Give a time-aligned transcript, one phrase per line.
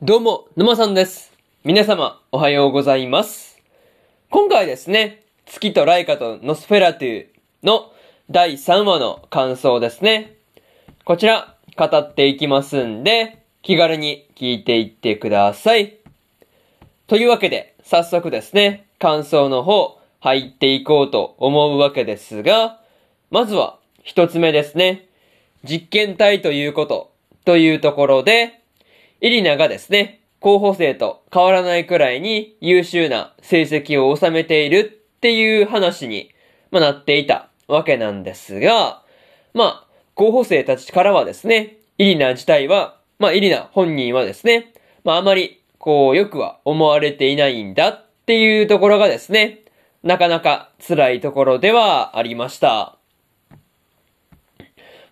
[0.00, 1.32] どうも、沼さんです。
[1.64, 3.60] 皆様、おはようございます。
[4.30, 7.26] 今回ですね、月とライカとノスフェラトゥ
[7.64, 7.90] の
[8.30, 10.36] 第3話の感想ですね。
[11.04, 15.96] こちら、語っていきますんで、気軽に聞いていってください。
[17.08, 22.78] というわけで、早速ですね、感想の方、入っていこうと思うわけですが、
[23.32, 25.08] まずは、一つ目ですね。
[25.64, 27.10] 実験体ということ、
[27.44, 28.57] というところで、
[29.20, 36.30] イリナがですね、候補生と変わらないくらいに優秀な成績を収めているっていう話に、
[36.70, 39.02] ま、なっていたわけなんですが、
[39.54, 44.72] まあ、候補生たちからはですね、イリナ自体は、まあ、イリナ本人はですね、
[45.02, 49.64] まあ、あまり、こう、よくは思われていないんだっていうところがですね、
[50.04, 52.98] なかなか辛いところではありました。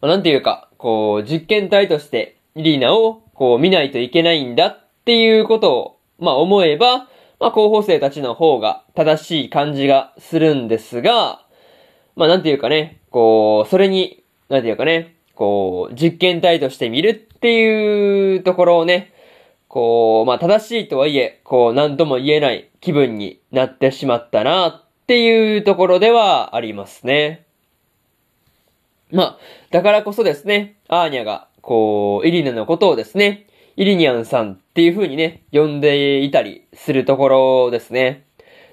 [0.00, 7.08] まあなんていうか、こう、実験体としてイリナをこう見ないといけないんだっていうことを、まあ思えば、
[7.38, 11.42] まあ候補生たちの方が正しい感じがするんですが、
[12.16, 19.12] まあなんていうかね、こう、それに、なんていうかね、こう、実験体として見るっていうところをね、
[19.68, 27.44] こう、まあ正しいとはいえ、こう、何とも言えない気分になってしまったなっていうところではありますね。
[29.12, 29.38] まあ、
[29.70, 38.24] だからこそですね、アーニャが、こう、イリナのことをですね、イリニャンさんっていう風にね、呼んでいたりするところですね。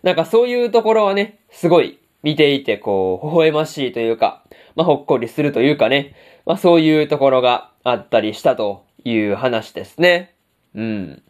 [0.03, 4.44] なんかそういうところはね、すごい見ていて、こう、微笑ましいというか、
[4.75, 6.14] まあ、ほっこりするというかね、
[6.45, 10.36] まあ、そういうところがあったりしたという話ですね。
[10.75, 11.23] うん。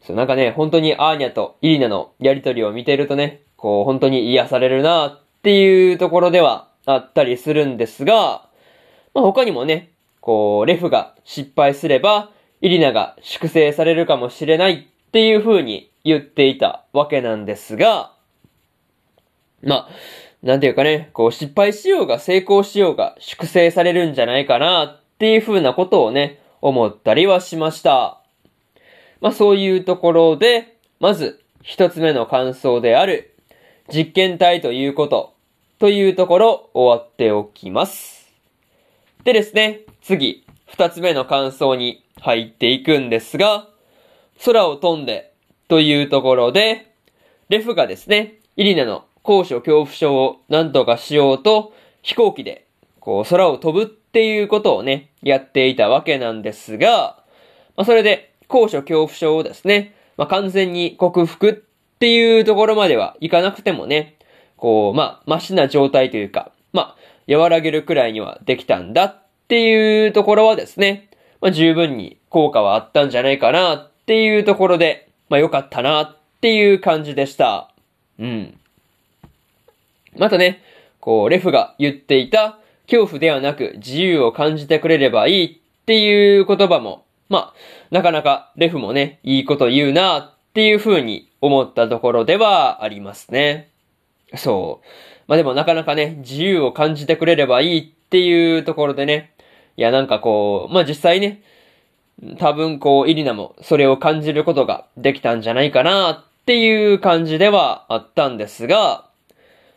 [0.00, 8.48] そう、なんかね、本当にアーニャとイリナのやりとりを見てるとね、こう、本当に癒されるなっていうところではあったりするんですが、
[9.14, 9.93] まあ、他にもね、
[10.24, 12.30] こう、レフが失敗すれば、
[12.62, 18.10] イリナが粛清されるかもしれないっていう風に言っていたわけなんですが、
[19.62, 19.88] まあ、
[20.42, 28.22] なんていうかね、こう失敗しようが成功しようが粛清されるんじゃないかなっていう風なことをね、思ったりはしました。
[29.20, 33.34] まあそういうところで、まず一つ目の感想である、
[33.92, 35.34] 実験体ということ、
[35.78, 38.23] というところ終わっておきます。
[39.24, 43.68] でですね、次、二つ目の感想に入っていくんですが、
[44.44, 45.32] 空を飛んで、
[45.66, 46.92] というところで、
[47.48, 52.66] レフがですね、イリナの高所恐怖症を何とかしようと、飛行機で、
[53.00, 57.24] こう、空を飛ぶっていうことをね、やっていたわけなんですが、
[57.76, 61.54] まあ、それで、高所恐怖症をですね、まあ、完全に克服っ
[61.98, 64.18] ていうところまではいかなくてもね、
[64.58, 71.08] こう、まあ、マシな状態というか、まあ、和らげるくらいにはできたんだっていうところはですね、
[71.40, 77.70] まあ、十分に効果はあったんじゃないかなっていうところで、まあ、良かったなっていう感じでした。
[78.18, 78.58] うん。
[80.16, 80.62] またね、
[81.00, 87.54] こう、レフが言っていた、恐怖ではなく自由を感じてくれればいいっていう言葉も、まあ、
[87.90, 93.70] なかなかレフもね、いいこと言うなっていう風に思ったところではありますね。
[94.38, 94.86] そう。
[95.26, 99.32] まあでもなかなかね、自由を感じてくれればいいっていうところでね、
[99.76, 101.42] いやなんかこう、まあ実際ね、
[102.38, 109.06] 多分こう、イリナもそれを感じることができたんじゃないかなっていう感じではあったんですが、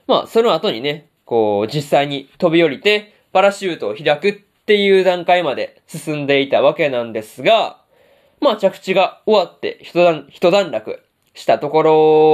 [0.06, 4.34] まあその後にね、こう実際に飛び降りてパラシュートを開くっ
[4.66, 7.82] ていう段階まで進んでいたわけなんですが、
[8.40, 11.02] まあ着地が終わって一段、一段落
[11.34, 11.84] したとこ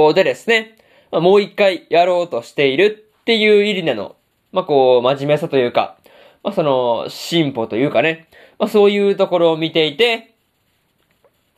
[0.08, 0.73] ろでですね、
[1.14, 4.16] まあ、もう一回やろうとしているっていうイリナの、
[4.50, 5.96] まあこう真面目さというか、
[6.42, 8.26] まあその進歩というかね、
[8.58, 10.34] まあそういうところを見ていて、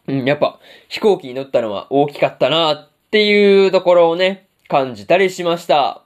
[0.08, 6.02] うん、やっぱ飛行機に乗ったのは大きかったなっていうところをね、感じたりしました。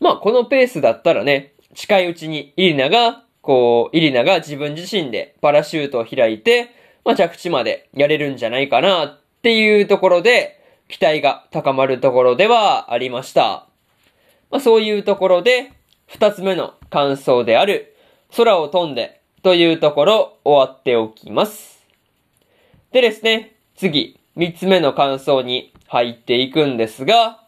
[0.00, 6.70] まあこのペースだったらね、近いうちにイリナが、こう、イリナが自分自身でパラシュートを開いて、
[7.04, 10.63] まあ着地までやれるんじゃないかなっていうところで、
[10.94, 13.66] 期待が高まるところではありました。
[14.48, 15.72] まあそういうところで、
[16.06, 17.96] 二つ目の感想である、
[18.36, 21.84] 空を飛んでというところ終わっておきます。
[22.92, 27.42] でですね、次、三つ目の感想に入っていくんですが、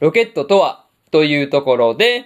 [0.00, 2.24] ロケットとはというところで、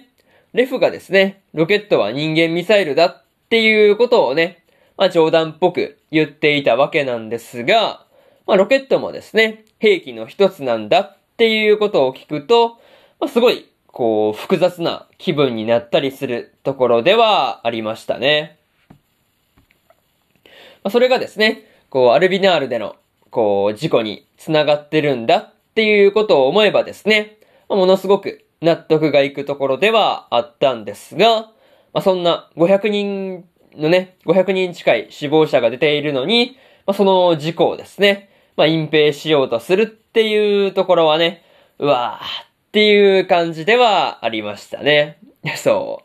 [0.53, 4.63] レフがですね、ロケットは人間ミサイルだっていうことをね、
[4.95, 8.04] まあ冗談っぽく言っていたわけなんですが、
[8.47, 12.79] まあロケットもですね、兵器の一つなんだっていうことを聞くと、
[13.19, 18.57] まあすごい、こう、複雑な気分になったりするところではありましたね。
[20.83, 22.95] まあそれがですね、こう、アルビナールでの、
[23.31, 27.37] こう、事故に繋がってるんだっていうことを思えばですね、
[27.67, 31.51] まものすごく納得がいくところではあったんですが、
[31.93, 33.45] まあ、そんな500人
[33.75, 41.43] のね、500人近い死亡者が出ているのに、まあ、その事故をですね、まあ、隠蔽しようとするっていうところはね、
[41.79, 45.17] うわーっていう感じではありましたね。
[45.57, 46.03] そ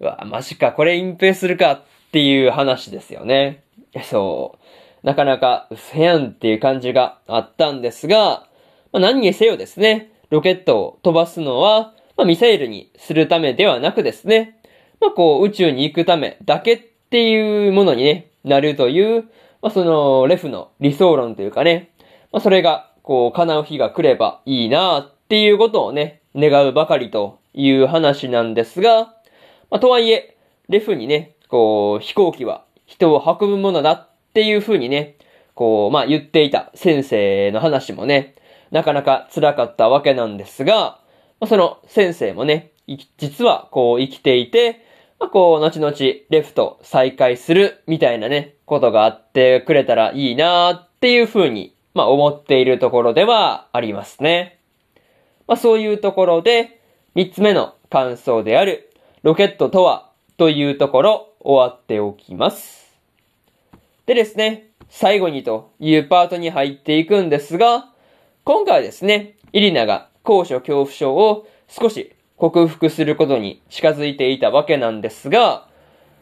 [0.00, 0.04] う。
[0.04, 1.80] うわ、マジか、これ隠蔽するかっ
[2.12, 3.62] ていう話ですよね。
[4.02, 5.06] そう。
[5.06, 8.46] なかなか、うせやんっていう感じがあったんですが、
[8.92, 14.60] まあ、何にせよですね、ロケットを飛ばすのは、まあ、ミサイルにするためではなくですね、
[15.00, 16.78] まあ、こう、宇宙に行くためだけっ
[17.10, 19.24] ていうものにね、なるという、
[19.62, 21.90] まあ、その、レフの理想論というかね、
[22.32, 29.14] まあ、それが、こう、叶う日が来ればいいなっていうことをね、願うばかりという話なんですが、
[29.70, 30.36] まあ、とはいえ、
[30.68, 35.16] レフにね、こう、飛行機は人を運ぶものだっていう風にね、
[35.54, 38.34] こう、まあ、言っていた先生の話もね、
[38.70, 41.00] なかなか辛かったわけなんですが、
[41.40, 42.72] まあ、その先生もね、
[43.18, 44.84] 実はこう生きていて、
[45.20, 45.96] まあ、こう、後々
[46.30, 54.60] レフト再開するみたいなね、ことがあってくれたらいいなっていう風に、まあ、思っているところではありますね。
[55.46, 56.80] まあ、そういうところで、
[57.14, 58.92] 三つ目の感想である、
[59.22, 62.96] ロケットとは、というところ、終わっておきます。
[64.06, 67.90] でですね、最後にというパートに入っていくんですが、
[68.44, 75.66] 今回はですね、イリナが高所恐怖症を少し克服することに近づいていたわけなんですが、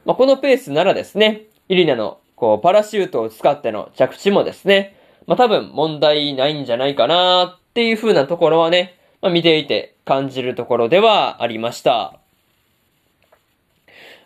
[0.04, 4.96] まあ、このペースならですね、イリナのこうパラシュートを使っての着地もですね、
[5.26, 12.18] まあ、多分問題ないんじゃないかなっていう風なところはね、まあ、見ていて感じるところではありました。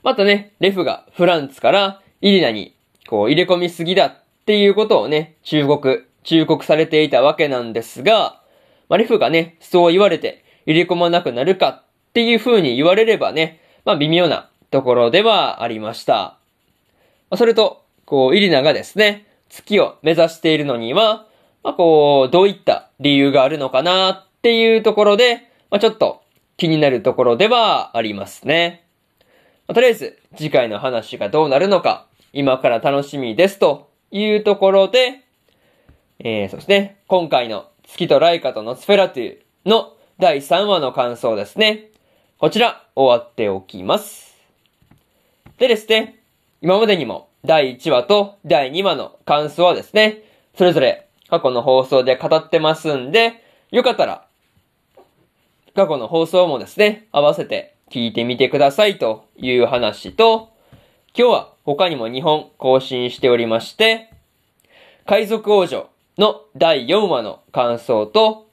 [0.02, 2.74] またね、レフがフランツからイリナに
[3.08, 4.14] こう入れ込みすぎだっ
[4.46, 8.40] ていうことをね、中国、忠告されていたわけなんですが、
[8.88, 16.38] まあ、レフがね、そう言われて入れ込まなくなるかっていう風に言われればね、まあ微妙なところではありました。
[17.36, 21.26] それと、こう、イリナがですね、月を目指しているのには、
[21.62, 26.22] まあこう、どういった理由があるのかなっていうところで、まあちょっと
[26.56, 28.84] 気になるところではありますね。
[29.66, 35.20] まあ、とりあえず、次回の話がどうなるのか、今から楽しみですというところで、
[36.18, 41.88] えー、そして、今回の月とライカとノスフェラトゥの第3話の感想ですね。
[42.36, 44.36] こちら、終わっておきます。
[45.56, 46.18] でですね、
[46.60, 50.22] 今までにも第1話と第2話の感想はですね、
[50.58, 54.26] それぞれ過去の放送で語ってますんで、よかったら、
[55.74, 60.50] 過去の放送もですね、合わせて聞いてみてくださいという話と、
[61.16, 64.10] 今日は他にも2本更新しておりまして、
[65.06, 65.88] 海賊王女
[66.18, 68.50] の第4話の感想と、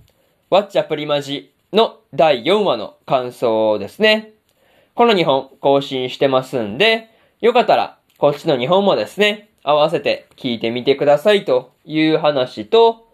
[0.50, 4.34] ワッチャプリマジの第4話の感想ですね。
[4.96, 7.10] この2本更新してますんで、
[7.42, 13.06] よかったらこっちの2本もですね、合わせて聞いてみてくださいという話と、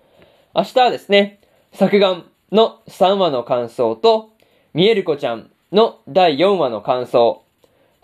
[0.55, 1.39] 明日はですね、
[1.73, 4.29] 作眼の3話の感想と、
[4.73, 7.43] ミエルコちゃんの第4話の感想、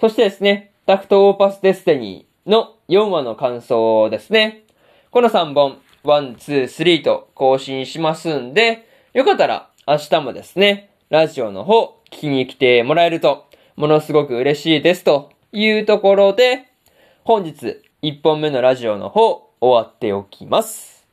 [0.01, 4.63] そしてですね、タクトオーパスデステニーの4話の感想ですね。
[5.11, 16.67] この3本、1、2、3と更新しますんで、よかったら明日もですね、ラジオの方聞きに来てもらえると、ものすごく嬉しいですというところで、
[17.23, 21.07] 本日1本目のラジオの方終わっておきます。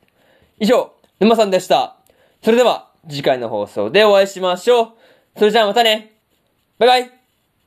[0.59, 1.95] 以上、沼さんでした。
[2.43, 4.89] それでは次回の放送でお会いしましょう。
[5.37, 6.13] それじゃあまたね。
[6.77, 7.16] バイバイ